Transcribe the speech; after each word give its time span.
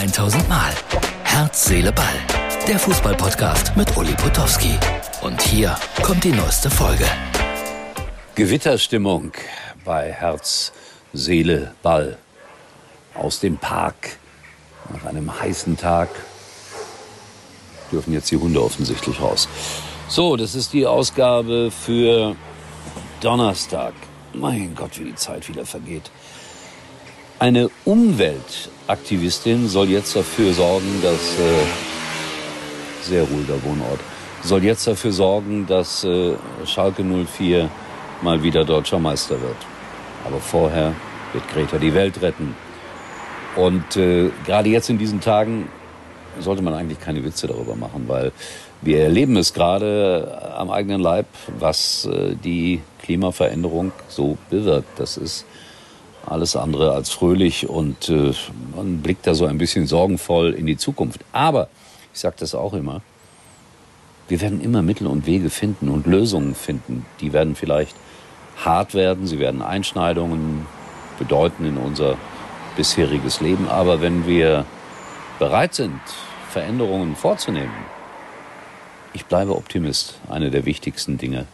1000 0.00 0.48
Mal. 0.48 0.72
Herz, 1.24 1.66
Seele, 1.66 1.92
Ball. 1.92 2.06
Der 2.66 2.78
Fußballpodcast 2.78 3.76
mit 3.76 3.94
Uli 3.98 4.14
Potowski. 4.14 4.78
Und 5.20 5.42
hier 5.42 5.76
kommt 6.02 6.24
die 6.24 6.32
neueste 6.32 6.70
Folge. 6.70 7.04
Gewitterstimmung 8.34 9.32
bei 9.84 10.10
Herz, 10.10 10.72
Seele, 11.12 11.74
Ball. 11.82 12.16
Aus 13.14 13.40
dem 13.40 13.58
Park. 13.58 14.16
Nach 14.90 15.04
einem 15.04 15.38
heißen 15.38 15.76
Tag 15.76 16.08
dürfen 17.92 18.14
jetzt 18.14 18.30
die 18.30 18.38
Hunde 18.38 18.62
offensichtlich 18.62 19.20
raus. 19.20 19.50
So, 20.08 20.36
das 20.36 20.54
ist 20.54 20.72
die 20.72 20.86
Ausgabe 20.86 21.70
für 21.70 22.36
Donnerstag. 23.20 23.92
Mein 24.32 24.74
Gott, 24.74 24.98
wie 24.98 25.04
die 25.04 25.14
Zeit 25.14 25.46
wieder 25.46 25.66
vergeht. 25.66 26.10
Eine 27.40 27.70
Umweltaktivistin 27.86 29.66
soll 29.66 29.88
jetzt 29.88 30.14
dafür 30.14 30.52
sorgen, 30.52 31.00
dass 31.02 31.38
äh, 31.38 31.64
sehr 33.02 33.22
ruhiger 33.22 33.62
Wohnort 33.64 33.98
soll 34.42 34.62
jetzt 34.62 34.86
dafür 34.86 35.12
sorgen, 35.12 35.66
dass 35.66 36.04
äh, 36.04 36.34
Schalke 36.66 37.02
04 37.02 37.70
mal 38.20 38.42
wieder 38.42 38.64
deutscher 38.64 38.98
Meister 38.98 39.40
wird. 39.40 39.56
Aber 40.26 40.38
vorher 40.38 40.92
wird 41.32 41.48
Greta 41.48 41.78
die 41.78 41.94
Welt 41.94 42.20
retten. 42.20 42.54
Und 43.56 43.96
äh, 43.96 44.30
gerade 44.44 44.68
jetzt 44.68 44.90
in 44.90 44.98
diesen 44.98 45.22
Tagen 45.22 45.68
sollte 46.38 46.62
man 46.62 46.74
eigentlich 46.74 47.00
keine 47.00 47.24
Witze 47.24 47.46
darüber 47.46 47.74
machen, 47.74 48.04
weil 48.06 48.32
wir 48.82 49.02
erleben 49.02 49.38
es 49.38 49.54
gerade 49.54 50.52
am 50.56 50.70
eigenen 50.70 51.00
Leib, 51.00 51.26
was 51.58 52.04
äh, 52.04 52.34
die 52.36 52.82
Klimaveränderung 53.02 53.92
so 54.08 54.36
bewirkt. 54.50 54.98
Das 54.98 55.16
ist 55.16 55.46
alles 56.30 56.54
andere 56.54 56.92
als 56.92 57.10
fröhlich 57.10 57.68
und 57.68 58.08
äh, 58.08 58.32
man 58.76 59.02
blickt 59.02 59.26
da 59.26 59.34
so 59.34 59.46
ein 59.46 59.58
bisschen 59.58 59.86
sorgenvoll 59.86 60.52
in 60.52 60.66
die 60.66 60.76
Zukunft. 60.76 61.20
Aber, 61.32 61.68
ich 62.14 62.20
sage 62.20 62.36
das 62.38 62.54
auch 62.54 62.72
immer, 62.72 63.02
wir 64.28 64.40
werden 64.40 64.60
immer 64.60 64.80
Mittel 64.80 65.08
und 65.08 65.26
Wege 65.26 65.50
finden 65.50 65.88
und 65.88 66.06
Lösungen 66.06 66.54
finden. 66.54 67.04
Die 67.20 67.32
werden 67.32 67.56
vielleicht 67.56 67.96
hart 68.64 68.94
werden, 68.94 69.26
sie 69.26 69.40
werden 69.40 69.60
Einschneidungen 69.60 70.66
bedeuten 71.18 71.64
in 71.66 71.76
unser 71.76 72.16
bisheriges 72.76 73.40
Leben. 73.40 73.68
Aber 73.68 74.00
wenn 74.00 74.28
wir 74.28 74.66
bereit 75.40 75.74
sind, 75.74 76.00
Veränderungen 76.48 77.16
vorzunehmen, 77.16 77.72
ich 79.12 79.26
bleibe 79.26 79.56
Optimist, 79.56 80.20
eine 80.28 80.52
der 80.52 80.64
wichtigsten 80.64 81.18
Dinge 81.18 81.46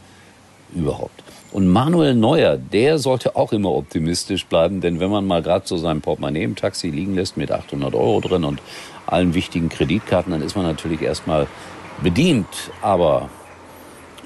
überhaupt. 0.74 1.22
Und 1.52 1.68
Manuel 1.68 2.14
Neuer, 2.14 2.56
der 2.56 2.98
sollte 2.98 3.36
auch 3.36 3.52
immer 3.52 3.70
optimistisch 3.70 4.46
bleiben, 4.46 4.80
denn 4.80 5.00
wenn 5.00 5.10
man 5.10 5.26
mal 5.26 5.42
gerade 5.42 5.66
so 5.66 5.76
sein 5.76 6.00
Portemonnaie 6.00 6.42
im 6.42 6.56
Taxi 6.56 6.88
liegen 6.88 7.14
lässt 7.14 7.36
mit 7.36 7.50
800 7.50 7.94
Euro 7.94 8.20
drin 8.20 8.44
und 8.44 8.60
allen 9.06 9.34
wichtigen 9.34 9.68
Kreditkarten, 9.68 10.32
dann 10.32 10.42
ist 10.42 10.56
man 10.56 10.66
natürlich 10.66 11.00
erstmal 11.00 11.46
bedient. 12.02 12.46
Aber 12.82 13.30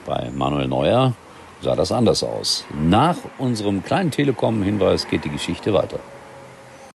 bei 0.06 0.30
Manuel 0.34 0.66
Neuer 0.66 1.12
sah 1.60 1.76
das 1.76 1.92
anders 1.92 2.24
aus. 2.24 2.64
Nach 2.82 3.16
unserem 3.38 3.84
kleinen 3.84 4.10
Telekom-Hinweis 4.10 5.06
geht 5.08 5.24
die 5.24 5.30
Geschichte 5.30 5.72
weiter. 5.72 6.00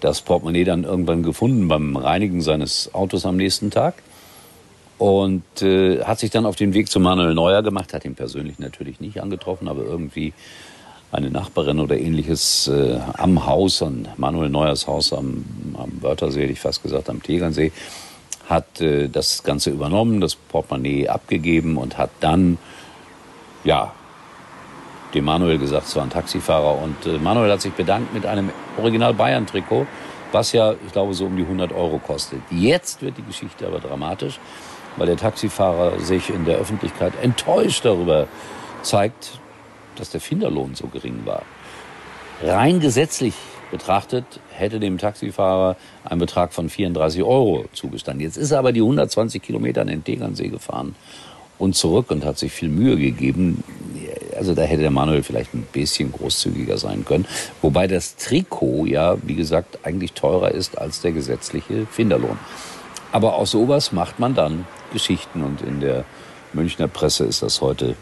das 0.00 0.22
Portemonnaie 0.22 0.64
dann 0.64 0.84
irgendwann 0.84 1.22
gefunden 1.22 1.68
beim 1.68 1.96
Reinigen 1.96 2.40
seines 2.42 2.94
Autos 2.94 3.26
am 3.26 3.36
nächsten 3.36 3.70
Tag 3.70 3.94
und 4.98 5.62
äh, 5.62 6.04
hat 6.04 6.18
sich 6.18 6.30
dann 6.30 6.44
auf 6.44 6.56
den 6.56 6.74
Weg 6.74 6.90
zu 6.90 7.00
Manuel 7.00 7.34
Neuer 7.34 7.62
gemacht, 7.62 7.94
hat 7.94 8.04
ihn 8.04 8.14
persönlich 8.14 8.58
natürlich 8.58 9.00
nicht 9.00 9.22
angetroffen, 9.22 9.68
aber 9.68 9.82
irgendwie 9.82 10.34
eine 11.12 11.30
Nachbarin 11.30 11.80
oder 11.80 11.98
ähnliches 11.98 12.68
äh, 12.68 12.98
am 13.14 13.46
Haus, 13.46 13.82
an 13.82 14.08
Manuel 14.16 14.50
Neuers 14.50 14.86
Haus 14.86 15.12
am, 15.12 15.44
am 15.74 16.02
Wörthersee, 16.02 16.42
hätte 16.42 16.52
ich 16.52 16.60
fast 16.60 16.82
gesagt, 16.82 17.08
am 17.08 17.22
Tegernsee, 17.22 17.72
hat 18.48 18.80
äh, 18.80 19.08
das 19.08 19.42
Ganze 19.42 19.70
übernommen, 19.70 20.20
das 20.20 20.34
Portemonnaie 20.34 21.08
abgegeben 21.08 21.76
und 21.76 21.96
hat 21.98 22.10
dann, 22.20 22.58
ja, 23.64 23.92
dem 25.14 25.24
Manuel 25.24 25.58
gesagt, 25.58 25.86
es 25.86 25.96
war 25.96 26.04
ein 26.04 26.10
Taxifahrer. 26.10 26.80
Und 26.80 27.06
äh, 27.06 27.18
Manuel 27.18 27.50
hat 27.50 27.60
sich 27.60 27.72
bedankt 27.72 28.14
mit 28.14 28.26
einem 28.26 28.50
Original 28.80 29.14
Bayern-Trikot, 29.14 29.86
was 30.32 30.52
ja, 30.52 30.74
ich 30.86 30.92
glaube, 30.92 31.14
so 31.14 31.26
um 31.26 31.36
die 31.36 31.42
100 31.42 31.72
Euro 31.72 31.98
kostet. 31.98 32.40
Jetzt 32.50 33.02
wird 33.02 33.18
die 33.18 33.22
Geschichte 33.22 33.66
aber 33.66 33.80
dramatisch, 33.80 34.38
weil 34.96 35.06
der 35.06 35.16
Taxifahrer 35.16 35.98
sich 36.00 36.30
in 36.30 36.44
der 36.44 36.58
Öffentlichkeit 36.58 37.12
enttäuscht 37.22 37.84
darüber 37.84 38.28
zeigt, 38.82 39.40
dass 39.96 40.10
der 40.10 40.20
Finderlohn 40.20 40.74
so 40.74 40.86
gering 40.86 41.22
war. 41.24 41.42
Rein 42.42 42.80
gesetzlich 42.80 43.34
betrachtet 43.70 44.24
hätte 44.50 44.80
dem 44.80 44.98
Taxifahrer 44.98 45.76
ein 46.04 46.18
Betrag 46.18 46.52
von 46.52 46.68
34 46.68 47.22
Euro 47.22 47.66
zugestanden. 47.72 48.24
Jetzt 48.24 48.36
ist 48.36 48.50
er 48.50 48.58
aber 48.58 48.72
die 48.72 48.80
120 48.80 49.42
Kilometer 49.42 49.82
an 49.82 49.88
den 49.88 50.04
Tegernsee 50.04 50.48
gefahren 50.48 50.94
und 51.58 51.76
zurück 51.76 52.10
und 52.10 52.24
hat 52.24 52.38
sich 52.38 52.52
viel 52.52 52.68
Mühe 52.68 52.96
gegeben. 52.96 53.62
Also 54.40 54.54
da 54.54 54.62
hätte 54.62 54.80
der 54.80 54.90
Manuel 54.90 55.22
vielleicht 55.22 55.52
ein 55.52 55.66
bisschen 55.70 56.12
großzügiger 56.12 56.78
sein 56.78 57.04
können. 57.04 57.26
Wobei 57.60 57.86
das 57.86 58.16
Trikot 58.16 58.86
ja, 58.86 59.18
wie 59.22 59.34
gesagt, 59.34 59.80
eigentlich 59.82 60.14
teurer 60.14 60.50
ist 60.50 60.78
als 60.78 61.02
der 61.02 61.12
gesetzliche 61.12 61.84
Finderlohn. 61.84 62.38
Aber 63.12 63.34
aus 63.34 63.50
sowas 63.50 63.92
macht 63.92 64.18
man 64.18 64.34
dann 64.34 64.64
Geschichten 64.94 65.42
und 65.42 65.60
in 65.60 65.80
der 65.80 66.06
Münchner 66.54 66.88
Presse 66.88 67.24
ist 67.24 67.42
das 67.42 67.60
heute 67.60 67.96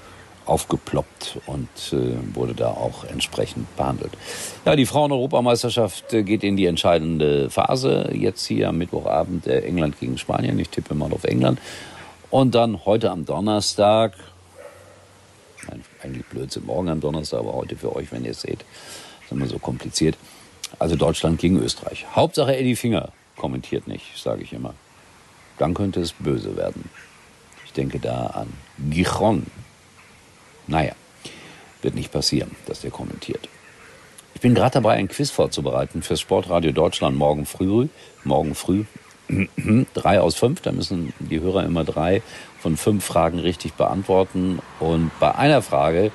aufgeploppt 0.47 1.41
und 1.47 1.69
äh, 1.91 2.37
wurde 2.37 2.55
da 2.55 2.69
auch 2.69 3.03
entsprechend 3.05 3.77
behandelt. 3.77 4.13
Ja, 4.65 4.77
die 4.77 4.87
Frauen-Europameisterschaft 4.87 6.15
äh, 6.15 6.23
geht 6.23 6.45
in 6.45 6.57
die 6.57 6.67
entscheidende 6.67 7.51
Phase. 7.51 8.11
Jetzt 8.15 8.47
hier 8.47 8.69
am 8.69 8.79
Mittwochabend 8.79 9.49
äh, 9.49 9.63
England 9.63 9.99
gegen 9.99 10.19
Spanien. 10.19 10.57
Ich 10.61 10.69
tippe 10.69 10.95
mal 10.95 11.13
auf 11.13 11.25
England. 11.25 11.59
Und 12.31 12.55
dann 12.55 12.85
heute 12.87 13.11
am 13.11 13.25
Donnerstag, 13.25 14.13
nein, 15.69 15.85
eigentlich 16.03 16.27
Blödsinn, 16.27 16.67
morgen 16.67 16.89
am 16.89 17.01
Donnerstag, 17.01 17.41
aber 17.41 17.55
heute 17.55 17.77
für 17.77 17.95
euch, 17.95 18.11
wenn 18.13 18.25
ihr 18.25 18.33
es 18.33 18.43
seht, 18.43 18.65
ist 19.23 19.33
immer 19.33 19.47
so 19.47 19.59
kompliziert. 19.59 20.17
Also 20.79 20.97
Deutschland 20.97 21.41
gegen 21.41 21.59
Österreich. 21.61 22.07
Hauptsache 22.15 22.57
Eddie 22.57 22.77
Finger 22.77 23.13
kommentiert 23.37 23.89
nicht, 23.89 24.19
sage 24.19 24.43
ich 24.43 24.53
immer. 24.53 24.75
Dann 25.59 25.75
könnte 25.75 26.01
es 26.01 26.13
böse 26.13 26.57
werden. 26.57 26.91
Ich 27.65 27.73
denke 27.73 27.99
da 27.99 28.27
an 28.27 28.53
Gijon. 28.91 29.47
Naja, 30.67 30.93
wird 31.83 31.95
nicht 31.95 32.13
passieren, 32.13 32.55
dass 32.67 32.81
der 32.81 32.91
kommentiert. 32.91 33.49
Ich 34.35 34.41
bin 34.41 34.55
gerade 34.55 34.75
dabei, 34.75 34.95
ein 34.95 35.09
Quiz 35.09 35.31
vorzubereiten 35.31 36.03
fürs 36.03 36.21
Sportradio 36.21 36.73
Deutschland 36.73 37.17
morgen 37.17 37.47
früh. 37.47 37.89
Morgen 38.25 38.55
früh 38.55 38.85
drei 39.95 40.21
aus 40.21 40.37
fünf, 40.37 40.61
da 40.61 40.73
müssen 40.73 41.13
die 41.19 41.41
Hörer 41.41 41.65
immer 41.65 41.85
drei 41.85 42.23
von 42.61 42.77
fünf 42.77 43.05
Fragen 43.05 43.39
richtig 43.39 43.75
beantworten. 43.75 44.61
Und 44.81 45.11
bei 45.21 45.35
einer 45.35 45.63
Frage 45.63 46.11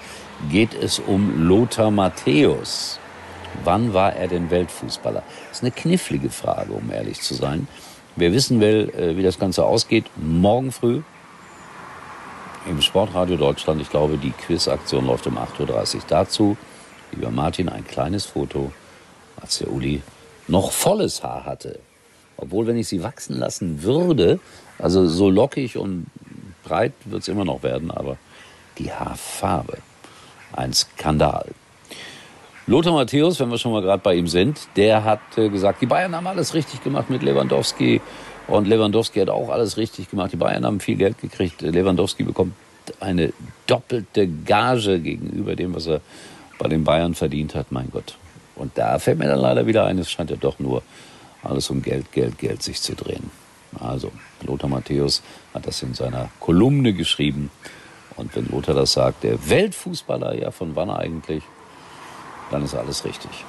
geht 0.49 0.73
es 0.73 0.99
um 0.99 1.47
Lothar 1.47 1.91
Matthäus. 1.91 2.99
Wann 3.63 3.93
war 3.93 4.13
er 4.15 4.27
denn 4.27 4.49
Weltfußballer? 4.49 5.23
Das 5.49 5.57
ist 5.57 5.63
eine 5.63 5.71
knifflige 5.71 6.29
Frage, 6.29 6.73
um 6.73 6.91
ehrlich 6.91 7.21
zu 7.21 7.35
sein. 7.35 7.67
Wer 8.15 8.33
wissen 8.33 8.59
will, 8.59 8.91
äh, 8.97 9.15
wie 9.17 9.23
das 9.23 9.39
Ganze 9.39 9.63
ausgeht, 9.63 10.05
morgen 10.15 10.71
früh 10.71 11.01
im 12.67 12.81
Sportradio 12.81 13.37
Deutschland. 13.37 13.81
Ich 13.81 13.89
glaube, 13.89 14.17
die 14.17 14.31
Quizaktion 14.31 15.05
läuft 15.05 15.27
um 15.27 15.37
8.30 15.37 15.95
Uhr. 15.95 16.01
Dazu, 16.07 16.57
lieber 17.11 17.31
Martin, 17.31 17.69
ein 17.69 17.85
kleines 17.85 18.25
Foto, 18.25 18.71
als 19.39 19.59
der 19.59 19.71
Uli 19.71 20.01
noch 20.47 20.71
volles 20.71 21.23
Haar 21.23 21.45
hatte. 21.45 21.79
Obwohl, 22.37 22.67
wenn 22.67 22.77
ich 22.77 22.87
sie 22.87 23.03
wachsen 23.03 23.37
lassen 23.37 23.83
würde, 23.83 24.39
also 24.79 25.07
so 25.07 25.29
lockig 25.29 25.77
und 25.77 26.07
breit 26.63 26.93
wird 27.05 27.21
es 27.21 27.27
immer 27.27 27.45
noch 27.45 27.63
werden, 27.63 27.91
aber 27.91 28.17
die 28.77 28.91
Haarfarbe, 28.91 29.77
ein 30.53 30.73
Skandal. 30.73 31.51
Lothar 32.65 32.93
Matthäus, 32.93 33.39
wenn 33.39 33.49
wir 33.49 33.57
schon 33.57 33.73
mal 33.73 33.81
gerade 33.81 34.01
bei 34.01 34.15
ihm 34.15 34.27
sind, 34.27 34.67
der 34.77 35.03
hat 35.03 35.19
äh, 35.35 35.49
gesagt, 35.49 35.81
die 35.81 35.85
Bayern 35.85 36.15
haben 36.15 36.27
alles 36.27 36.53
richtig 36.53 36.81
gemacht 36.81 37.09
mit 37.09 37.21
Lewandowski 37.21 38.01
und 38.47 38.67
Lewandowski 38.67 39.19
hat 39.19 39.29
auch 39.29 39.49
alles 39.49 39.77
richtig 39.77 40.09
gemacht. 40.09 40.31
Die 40.31 40.37
Bayern 40.37 40.65
haben 40.65 40.79
viel 40.79 40.95
Geld 40.95 41.19
gekriegt. 41.19 41.61
Lewandowski 41.61 42.23
bekommt 42.23 42.53
eine 42.99 43.33
doppelte 43.67 44.27
Gage 44.27 44.99
gegenüber 44.99 45.55
dem, 45.55 45.75
was 45.75 45.87
er 45.87 46.01
bei 46.57 46.67
den 46.67 46.83
Bayern 46.83 47.15
verdient 47.15 47.55
hat. 47.55 47.71
Mein 47.71 47.89
Gott. 47.91 48.15
Und 48.55 48.77
da 48.77 48.99
fällt 48.99 49.19
mir 49.19 49.27
dann 49.27 49.39
leider 49.39 49.65
wieder 49.65 49.85
ein, 49.85 49.97
es 49.97 50.11
scheint 50.11 50.29
ja 50.29 50.35
doch 50.35 50.59
nur 50.59 50.83
alles 51.43 51.69
um 51.69 51.81
Geld, 51.81 52.11
Geld, 52.11 52.37
Geld 52.37 52.63
sich 52.63 52.81
zu 52.81 52.95
drehen. 52.95 53.31
Also, 53.79 54.11
Lothar 54.45 54.69
Matthäus 54.69 55.21
hat 55.53 55.67
das 55.67 55.81
in 55.81 55.93
seiner 55.93 56.29
Kolumne 56.39 56.93
geschrieben. 56.93 57.49
Und 58.15 58.35
wenn 58.35 58.47
Lothar 58.49 58.75
das 58.75 58.93
sagt, 58.93 59.23
der 59.23 59.49
Weltfußballer, 59.49 60.39
ja, 60.39 60.51
von 60.51 60.75
wann 60.75 60.89
eigentlich, 60.89 61.43
dann 62.51 62.63
ist 62.63 62.75
alles 62.75 63.03
richtig. 63.05 63.45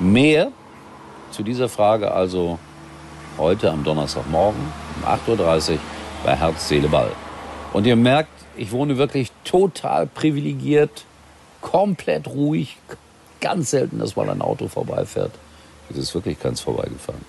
Mehr 0.00 0.50
zu 1.30 1.42
dieser 1.42 1.68
Frage 1.68 2.10
also 2.10 2.58
heute 3.38 3.70
am 3.70 3.84
Donnerstagmorgen 3.84 4.60
um 4.96 5.08
8.30 5.08 5.72
Uhr 5.72 5.78
bei 6.24 6.36
Herz, 6.36 6.68
Seele, 6.68 6.88
Ball. 6.88 7.12
Und 7.72 7.86
ihr 7.86 7.96
merkt, 7.96 8.30
ich 8.56 8.72
wohne 8.72 8.98
wirklich 8.98 9.30
total 9.44 10.06
privilegiert, 10.06 11.04
komplett 11.60 12.26
ruhig, 12.26 12.76
ganz 13.40 13.70
selten, 13.70 13.98
dass 14.00 14.16
mal 14.16 14.28
ein 14.28 14.42
Auto 14.42 14.68
vorbeifährt. 14.68 15.32
Es 15.90 15.98
ist 15.98 16.14
wirklich 16.14 16.38
keins 16.38 16.60
vorbeigefahren. 16.60 17.24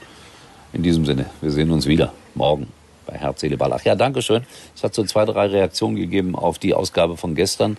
In 0.73 0.83
diesem 0.83 1.05
Sinne, 1.05 1.25
wir 1.41 1.51
sehen 1.51 1.71
uns 1.71 1.85
wieder 1.85 2.13
morgen 2.35 2.67
bei 3.05 3.17
Herz, 3.17 3.41
Seele, 3.41 3.57
Ball. 3.57 3.73
Ach 3.73 3.83
ja, 3.83 3.95
danke 3.95 4.21
schön. 4.21 4.45
Es 4.75 4.83
hat 4.83 4.93
so 4.93 5.03
zwei, 5.03 5.25
drei 5.25 5.47
Reaktionen 5.47 5.95
gegeben 5.95 6.35
auf 6.35 6.59
die 6.59 6.73
Ausgabe 6.73 7.17
von 7.17 7.35
gestern, 7.35 7.77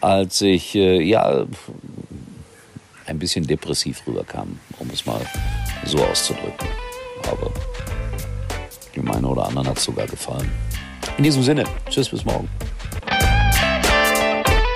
als 0.00 0.40
ich, 0.40 0.74
äh, 0.74 1.00
ja, 1.02 1.46
ein 3.06 3.18
bisschen 3.18 3.46
depressiv 3.46 4.02
rüberkam, 4.06 4.58
um 4.78 4.88
es 4.92 5.06
mal 5.06 5.20
so 5.84 5.98
auszudrücken. 6.04 6.68
Aber 7.30 7.50
dem 8.94 9.10
einen 9.10 9.24
oder 9.24 9.46
anderen 9.46 9.68
hat 9.68 9.78
es 9.78 9.84
sogar 9.84 10.06
gefallen. 10.06 10.50
In 11.16 11.24
diesem 11.24 11.42
Sinne, 11.42 11.64
tschüss, 11.88 12.08
bis 12.08 12.24
morgen. 12.24 12.48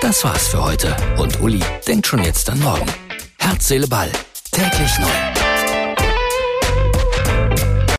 Das 0.01 0.23
war's 0.23 0.49
für 0.49 0.63
heute. 0.63 0.95
Und 1.17 1.41
Uli 1.41 1.61
denkt 1.87 2.07
schon 2.07 2.23
jetzt 2.23 2.49
an 2.49 2.59
morgen. 2.59 2.85
Herz, 3.39 3.67
Seele, 3.67 3.87
Ball. 3.87 4.11
Täglich 4.55 4.99
neu. 4.99 5.34